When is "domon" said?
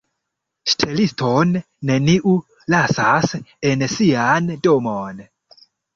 4.69-5.23